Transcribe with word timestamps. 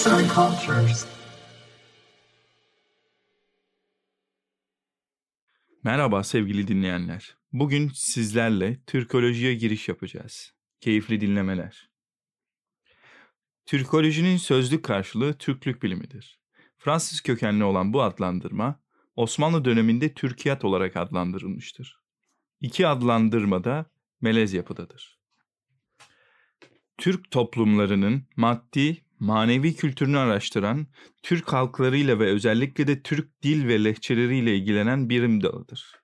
Arts 0.00 0.06
and 0.06 0.30
Cultures. 0.30 1.06
Merhaba 5.84 6.24
sevgili 6.24 6.68
dinleyenler. 6.68 7.36
Bugün 7.52 7.90
sizlerle 7.94 8.80
Türkolojiye 8.86 9.54
giriş 9.54 9.88
yapacağız. 9.88 10.54
Keyifli 10.80 11.20
dinlemeler. 11.20 11.90
Türkolojinin 13.66 14.36
sözlük 14.36 14.84
karşılığı 14.84 15.38
Türklük 15.38 15.82
bilimidir. 15.82 16.40
Fransız 16.78 17.20
kökenli 17.20 17.64
olan 17.64 17.92
bu 17.92 18.02
adlandırma 18.02 18.80
Osmanlı 19.16 19.64
döneminde 19.64 20.14
Türkiyat 20.14 20.64
olarak 20.64 20.96
adlandırılmıştır. 20.96 22.00
İki 22.60 22.86
adlandırma 22.86 23.64
da 23.64 23.86
melez 24.20 24.52
yapıdadır. 24.52 25.20
Türk 26.98 27.30
toplumlarının 27.30 28.26
maddi, 28.36 29.04
manevi 29.20 29.76
kültürünü 29.76 30.18
araştıran, 30.18 30.86
Türk 31.22 31.52
halklarıyla 31.52 32.18
ve 32.18 32.26
özellikle 32.26 32.86
de 32.86 33.02
Türk 33.02 33.42
dil 33.42 33.68
ve 33.68 33.84
lehçeleriyle 33.84 34.56
ilgilenen 34.56 35.08
bilim 35.08 35.42
dalıdır. 35.42 36.00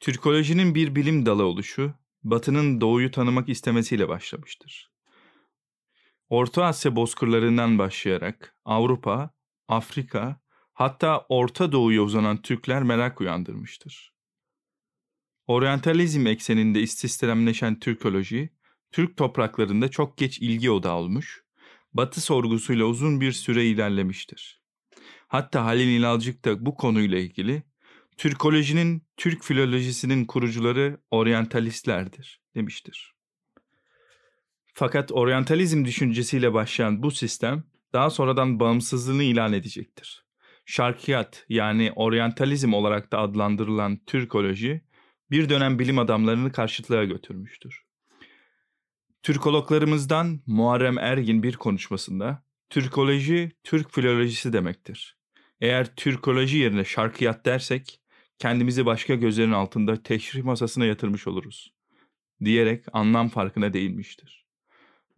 Türkolojinin 0.00 0.74
bir 0.74 0.94
bilim 0.94 1.26
dalı 1.26 1.44
oluşu, 1.44 1.94
Batı'nın 2.22 2.80
doğuyu 2.80 3.10
tanımak 3.10 3.48
istemesiyle 3.48 4.08
başlamıştır. 4.08 4.90
Orta 6.28 6.64
Asya 6.64 6.96
bozkırlarından 6.96 7.78
başlayarak 7.78 8.56
Avrupa, 8.64 9.30
Afrika, 9.68 10.40
hatta 10.72 11.26
Orta 11.28 11.72
Doğu'ya 11.72 12.02
uzanan 12.02 12.42
Türkler 12.42 12.82
merak 12.82 13.20
uyandırmıştır. 13.20 14.14
Oryantalizm 15.46 16.26
ekseninde 16.26 16.80
istislemleşen 16.80 17.80
Türkoloji, 17.80 18.50
Türk 18.92 19.16
topraklarında 19.16 19.90
çok 19.90 20.18
geç 20.18 20.38
ilgi 20.38 20.70
odağı 20.70 20.96
olmuş, 20.96 21.43
Batı 21.94 22.20
sorgusuyla 22.20 22.84
uzun 22.84 23.20
bir 23.20 23.32
süre 23.32 23.66
ilerlemiştir. 23.66 24.60
Hatta 25.28 25.64
Halil 25.64 25.88
İnalcık 25.88 26.44
da 26.44 26.66
bu 26.66 26.74
konuyla 26.74 27.18
ilgili 27.18 27.62
Türkolojinin, 28.16 29.02
Türk 29.16 29.44
filolojisinin 29.44 30.24
kurucuları 30.24 30.98
oryantalistlerdir 31.10 32.40
demiştir. 32.54 33.14
Fakat 34.74 35.12
oryantalizm 35.12 35.84
düşüncesiyle 35.84 36.52
başlayan 36.52 37.02
bu 37.02 37.10
sistem 37.10 37.64
daha 37.92 38.10
sonradan 38.10 38.60
bağımsızlığını 38.60 39.22
ilan 39.22 39.52
edecektir. 39.52 40.24
Şarkiyat 40.66 41.46
yani 41.48 41.92
oryantalizm 41.96 42.72
olarak 42.72 43.12
da 43.12 43.18
adlandırılan 43.18 44.00
Türkoloji 44.06 44.84
bir 45.30 45.48
dönem 45.48 45.78
bilim 45.78 45.98
adamlarını 45.98 46.52
karşıtlığa 46.52 47.04
götürmüştür. 47.04 47.83
Türkologlarımızdan 49.24 50.40
Muharrem 50.46 50.98
Ergin 50.98 51.42
bir 51.42 51.56
konuşmasında 51.56 52.44
Türkoloji 52.70 53.52
Türk 53.64 53.90
filolojisi 53.90 54.52
demektir. 54.52 55.16
Eğer 55.60 55.96
Türkoloji 55.96 56.58
yerine 56.58 56.84
şarkiyat 56.84 57.46
dersek 57.46 58.00
kendimizi 58.38 58.86
başka 58.86 59.14
gözlerin 59.14 59.52
altında 59.52 60.02
teşrih 60.02 60.42
masasına 60.42 60.84
yatırmış 60.84 61.26
oluruz 61.26 61.74
diyerek 62.44 62.84
anlam 62.92 63.28
farkına 63.28 63.72
değinmiştir. 63.72 64.46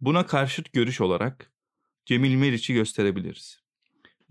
Buna 0.01 0.25
karşıt 0.25 0.73
görüş 0.73 1.01
olarak 1.01 1.51
Cemil 2.05 2.35
Meriç'i 2.35 2.73
gösterebiliriz. 2.73 3.61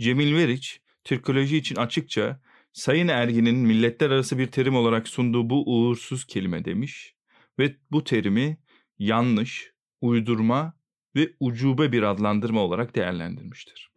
Cemil 0.00 0.32
Meriç, 0.32 0.80
Türkoloji 1.04 1.56
için 1.56 1.76
açıkça 1.76 2.40
Sayın 2.72 3.08
Ergin'in 3.08 3.56
milletler 3.56 4.10
arası 4.10 4.38
bir 4.38 4.46
terim 4.46 4.76
olarak 4.76 5.08
sunduğu 5.08 5.50
bu 5.50 5.76
uğursuz 5.76 6.24
kelime 6.24 6.64
demiş 6.64 7.14
ve 7.58 7.76
bu 7.90 8.04
terimi 8.04 8.58
yanlış, 8.98 9.72
uydurma 10.00 10.72
ve 11.16 11.32
ucube 11.40 11.92
bir 11.92 12.02
adlandırma 12.02 12.60
olarak 12.60 12.96
değerlendirmiştir. 12.96 13.90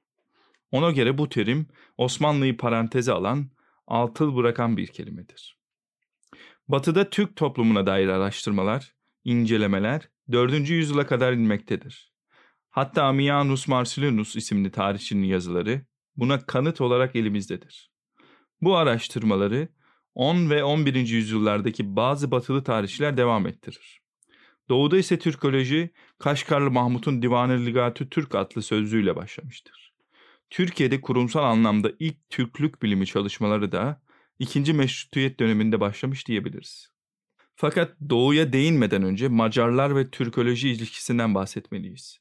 Ona 0.72 0.92
göre 0.92 1.18
bu 1.18 1.30
terim 1.30 1.68
Osmanlı'yı 1.98 2.58
paranteze 2.58 3.12
alan, 3.12 3.50
altıl 3.88 4.36
bırakan 4.36 4.78
bir 4.78 4.88
kelimedir. 4.88 5.58
Batı'da 6.68 7.10
Türk 7.10 7.36
toplumuna 7.36 7.86
dair 7.86 8.08
araştırmalar, 8.08 8.94
incelemeler 9.24 10.10
4. 10.32 10.70
yüzyıla 10.70 11.08
kadar 11.08 11.34
inmektedir. 11.34 12.14
Hatta 12.70 13.04
Ammianus 13.04 13.68
Marcellinus 13.68 14.36
isimli 14.36 14.72
tarihçinin 14.72 15.28
yazıları 15.28 15.86
buna 16.16 16.46
kanıt 16.46 16.82
olarak 16.82 17.16
elimizdedir. 17.16 17.92
Bu 18.62 18.78
araştırmaları 18.78 19.68
10 20.16 20.50
ve 20.50 20.64
11. 20.64 20.96
yüzyıllardaki 20.96 21.96
bazı 21.96 22.32
batılı 22.32 22.64
tarihçiler 22.64 23.18
devam 23.18 23.48
ettirir. 23.48 24.02
Doğuda 24.70 24.98
ise 24.98 25.20
Türkoloji, 25.20 25.90
Kaşgarlı 26.20 26.72
Mahmut'un 26.72 27.22
Divan-ı 27.22 27.66
Ligatü 27.66 28.10
Türk 28.10 28.36
adlı 28.36 28.62
sözlüğüyle 28.62 29.16
başlamıştır. 29.16 29.94
Türkiye'de 30.50 31.02
kurumsal 31.02 31.44
anlamda 31.44 31.92
ilk 32.00 32.30
Türklük 32.30 32.82
bilimi 32.82 33.06
çalışmaları 33.06 33.72
da 33.72 34.02
ikinci 34.40 34.74
meşrutiyet 34.74 35.40
döneminde 35.40 35.80
başlamış 35.80 36.28
diyebiliriz. 36.28 36.92
Fakat 37.56 37.96
doğuya 38.10 38.54
değinmeden 38.54 39.04
önce 39.04 39.28
Macarlar 39.28 39.96
ve 39.96 40.10
Türkoloji 40.10 40.70
ilişkisinden 40.70 41.36
bahsetmeliyiz. 41.36 42.20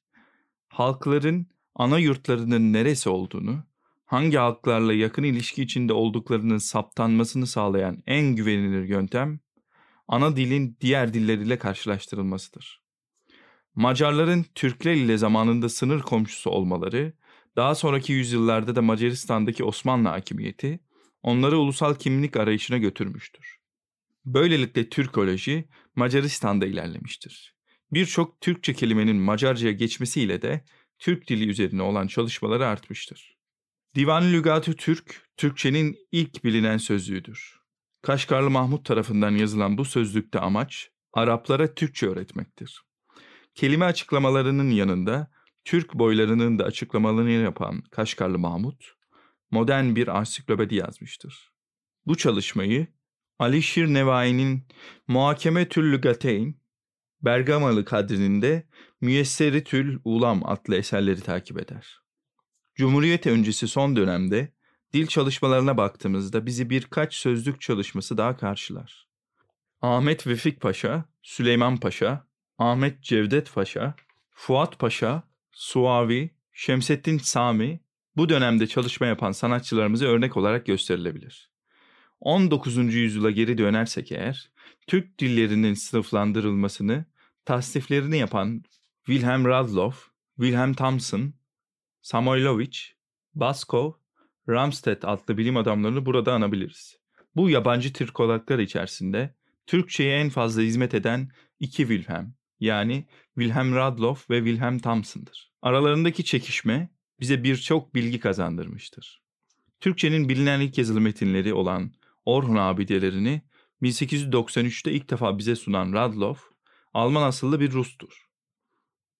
Halkların 0.69 1.47
ana 1.75 1.99
yurtlarının 1.99 2.73
neresi 2.73 3.09
olduğunu, 3.09 3.65
hangi 4.05 4.37
halklarla 4.37 4.93
yakın 4.93 5.23
ilişki 5.23 5.63
içinde 5.63 5.93
olduklarının 5.93 6.59
saptanmasını 6.59 7.47
sağlayan 7.47 8.03
en 8.07 8.37
güvenilir 8.37 8.85
yöntem 8.85 9.41
ana 10.09 10.37
dilin 10.37 10.77
diğer 10.81 11.15
dilleriyle 11.15 11.59
karşılaştırılmasıdır. 11.59 12.83
Macarların 13.75 14.47
Türkler 14.55 14.95
ile 14.95 15.19
zamanında 15.19 15.69
sınır 15.69 16.03
komşusu 16.03 16.51
olmaları, 16.51 17.13
daha 17.57 17.75
sonraki 17.75 18.13
yüzyıllarda 18.13 18.77
da 18.77 18.83
Macaristan'daki 18.83 19.65
Osmanlı 19.65 20.09
hakimiyeti 20.09 20.81
onları 21.23 21.59
ulusal 21.59 21.95
kimlik 21.95 22.37
arayışına 22.37 22.79
götürmüştür. 22.79 23.59
Böylelikle 24.25 24.89
Türkoloji 24.89 25.69
Macaristan'da 25.97 26.67
ilerlemiştir. 26.67 27.55
Birçok 27.93 28.41
Türkçe 28.41 28.75
kelimenin 28.75 29.17
Macarca'ya 29.17 29.73
geçmesiyle 29.73 30.43
de 30.43 30.65
Türk 30.99 31.29
dili 31.29 31.49
üzerine 31.49 31.83
olan 31.83 32.07
çalışmaları 32.07 32.67
artmıştır. 32.67 33.39
Divan-ı 33.95 34.33
Lügat-ı 34.33 34.77
Türk, 34.77 35.29
Türkçenin 35.37 35.97
ilk 36.13 36.45
bilinen 36.45 36.79
sözlüğüdür. 36.79 37.58
Kaşgarlı 38.09 38.51
Mahmut 38.51 38.85
tarafından 38.85 39.31
yazılan 39.31 39.79
bu 39.79 39.85
sözlükte 39.85 40.41
amaç 40.41 40.91
Araplara 41.13 41.75
Türkçe 41.75 42.07
öğretmektir. 42.07 42.83
Kelime 43.55 43.85
açıklamalarının 43.85 44.71
yanında 44.71 45.31
Türk 45.65 45.95
boylarının 45.95 46.59
da 46.59 46.65
açıklamalarını 46.65 47.31
yapan 47.31 47.83
Kaşgarlı 47.91 48.39
Mahmut, 48.39 48.85
modern 49.51 49.95
bir 49.95 50.09
ansiklopedi 50.19 50.75
yazmıştır. 50.75 51.53
Bu 52.07 52.17
çalışmayı 52.17 52.87
Ali 53.39 53.63
Şir 53.63 53.87
Nevai'nin 53.87 54.67
Muhakeme 55.09 55.69
Tül 55.69 55.93
Lügateyn, 55.93 56.61
Bergamalı 57.23 57.85
kadrinde 57.85 58.69
Müyesseri 59.01 59.65
Tül 59.65 59.99
Ulam 60.05 60.47
adlı 60.47 60.77
eserleri 60.77 61.21
takip 61.21 61.61
eder. 61.61 62.01
Cumhuriyet 62.75 63.27
öncesi 63.27 63.69
son 63.69 63.97
dönemde 63.97 64.58
Dil 64.93 65.07
çalışmalarına 65.07 65.77
baktığımızda 65.77 66.47
bizi 66.47 66.71
birkaç 66.71 67.15
sözlük 67.15 67.61
çalışması 67.61 68.19
daha 68.19 68.37
karşılar. 68.37 69.09
Ahmet 69.83 70.27
Vefik 70.27 70.61
Paşa, 70.61 71.05
Süleyman 71.23 71.77
Paşa, 71.77 72.27
Ahmet 72.59 73.03
Cevdet 73.03 73.55
Paşa, 73.55 73.95
Fuat 74.31 74.79
Paşa, 74.79 75.23
Suavi, 75.53 76.31
Şemsettin 76.53 77.19
Sami 77.19 77.81
bu 78.17 78.29
dönemde 78.29 78.67
çalışma 78.67 79.07
yapan 79.07 79.33
sanatçılarımıza 79.33 80.07
örnek 80.07 80.37
olarak 80.37 80.67
gösterilebilir. 80.67 81.51
19. 82.21 82.95
yüzyıla 82.95 83.31
geri 83.31 83.59
dönersek 83.59 84.13
eğer, 84.13 84.51
Türk 84.87 85.19
dillerinin 85.19 85.75
sınıflandırılmasını, 85.75 87.05
tasniflerini 87.45 88.19
yapan 88.19 88.65
Wilhelm 89.07 89.45
Radloff, 89.45 90.11
Wilhelm 90.37 90.75
Thomson, 90.75 91.35
Samoilovich, 92.03 92.79
Baskov 93.35 93.93
Ramstedt 94.49 95.05
adlı 95.05 95.39
bilim 95.39 95.57
adamlarını 95.57 96.07
burada 96.07 96.35
anabiliriz. 96.35 96.97
Bu 97.37 97.51
yabancı 97.51 97.93
Türkologlar 97.93 98.59
içerisinde 98.59 99.35
Türkçe'ye 99.67 100.19
en 100.19 100.29
fazla 100.29 100.63
hizmet 100.63 100.95
eden 100.95 101.29
iki 101.61 101.77
Wilhelm 101.77 102.35
yani 102.61 103.07
Wilhelm 103.35 103.75
Radloff 103.75 104.31
ve 104.31 104.39
Wilhelm 104.39 104.79
Thomson'dır. 104.79 105.53
Aralarındaki 105.63 106.25
çekişme 106.25 106.91
bize 107.21 107.45
birçok 107.45 107.95
bilgi 107.95 108.21
kazandırmıştır. 108.21 109.23
Türkçenin 109.81 110.29
bilinen 110.29 110.61
ilk 110.61 110.79
yazılı 110.79 111.01
metinleri 111.01 111.55
olan 111.55 111.93
Orhun 112.25 112.57
abidelerini 112.57 113.43
1893'te 113.83 114.93
ilk 114.93 115.11
defa 115.11 115.39
bize 115.39 115.57
sunan 115.57 115.93
Radloff, 115.93 116.43
Alman 116.95 117.23
asıllı 117.23 117.61
bir 117.61 117.73
Rus'tur. 117.73 118.29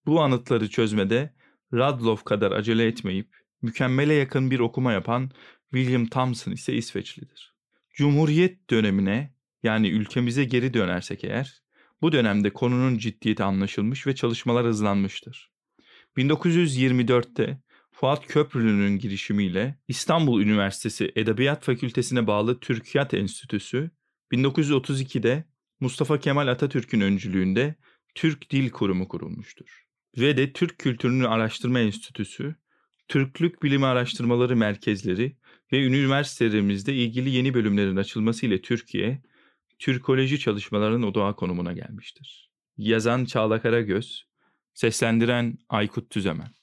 Bu 0.05 0.21
anıtları 0.21 0.69
çözmede 0.69 1.33
Radloff 1.73 2.23
kadar 2.23 2.51
acele 2.51 2.85
etmeyip 2.85 3.35
mükemmele 3.61 4.13
yakın 4.13 4.51
bir 4.51 4.59
okuma 4.59 4.93
yapan 4.93 5.31
William 5.73 6.05
Thomson 6.05 6.51
ise 6.51 6.73
İsveçlidir. 6.73 7.55
Cumhuriyet 7.93 8.69
dönemine 8.69 9.33
yani 9.63 9.89
ülkemize 9.89 10.45
geri 10.45 10.73
dönersek 10.73 11.23
eğer 11.23 11.61
bu 12.01 12.11
dönemde 12.11 12.53
konunun 12.53 12.97
ciddiyeti 12.97 13.43
anlaşılmış 13.43 14.07
ve 14.07 14.15
çalışmalar 14.15 14.65
hızlanmıştır. 14.65 15.51
1924'te 16.17 17.61
Fuat 17.91 18.27
Köprülü'nün 18.27 18.99
girişimiyle 18.99 19.79
İstanbul 19.87 20.41
Üniversitesi 20.41 21.11
Edebiyat 21.15 21.63
Fakültesine 21.63 22.27
bağlı 22.27 22.59
Türkiyat 22.59 23.13
Enstitüsü 23.13 23.91
1932'de 24.31 25.45
Mustafa 25.79 26.19
Kemal 26.19 26.47
Atatürk'ün 26.47 27.01
öncülüğünde 27.01 27.75
Türk 28.15 28.51
Dil 28.51 28.69
Kurumu 28.69 29.07
kurulmuştur. 29.07 29.85
Ve 30.17 30.37
de 30.37 30.53
Türk 30.53 30.79
Kültürünü 30.79 31.27
Araştırma 31.27 31.79
Enstitüsü, 31.79 32.55
Türklük 33.09 33.63
Bilimi 33.63 33.85
Araştırmaları 33.85 34.55
Merkezleri 34.55 35.37
ve 35.71 35.85
üniversitelerimizde 35.85 36.93
ilgili 36.93 37.29
yeni 37.29 37.53
bölümlerin 37.53 37.95
açılması 37.95 38.45
ile 38.45 38.61
Türkiye, 38.61 39.21
Türkoloji 39.79 40.39
çalışmalarının 40.39 41.03
odağı 41.03 41.35
konumuna 41.35 41.73
gelmiştir. 41.73 42.49
Yazan 42.77 43.25
Çağla 43.25 43.61
Karagöz, 43.61 44.25
seslendiren 44.73 45.57
Aykut 45.69 46.09
Tüzemen. 46.09 46.58